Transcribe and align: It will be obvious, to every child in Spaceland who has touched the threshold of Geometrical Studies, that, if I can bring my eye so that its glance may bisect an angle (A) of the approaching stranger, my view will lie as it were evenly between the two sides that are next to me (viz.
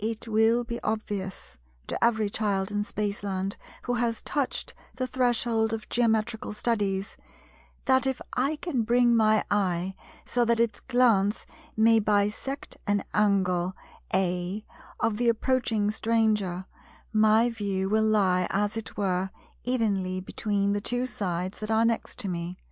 It 0.00 0.26
will 0.26 0.64
be 0.64 0.80
obvious, 0.82 1.56
to 1.86 1.96
every 2.02 2.28
child 2.28 2.72
in 2.72 2.82
Spaceland 2.82 3.56
who 3.84 3.94
has 3.94 4.20
touched 4.20 4.74
the 4.96 5.06
threshold 5.06 5.72
of 5.72 5.88
Geometrical 5.88 6.52
Studies, 6.52 7.16
that, 7.84 8.04
if 8.04 8.20
I 8.32 8.56
can 8.56 8.82
bring 8.82 9.14
my 9.14 9.44
eye 9.52 9.94
so 10.24 10.44
that 10.46 10.58
its 10.58 10.80
glance 10.80 11.46
may 11.76 12.00
bisect 12.00 12.76
an 12.88 13.04
angle 13.14 13.76
(A) 14.12 14.64
of 14.98 15.16
the 15.16 15.28
approaching 15.28 15.92
stranger, 15.92 16.64
my 17.12 17.48
view 17.48 17.88
will 17.88 18.02
lie 18.02 18.48
as 18.50 18.76
it 18.76 18.96
were 18.96 19.30
evenly 19.62 20.20
between 20.20 20.72
the 20.72 20.80
two 20.80 21.06
sides 21.06 21.60
that 21.60 21.70
are 21.70 21.84
next 21.84 22.18
to 22.18 22.28
me 22.28 22.56
(viz. 22.58 22.64